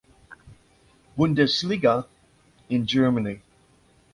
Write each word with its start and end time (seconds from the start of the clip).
Bundesliga 1.15 2.07
in 2.69 2.87
Germany. 2.87 3.43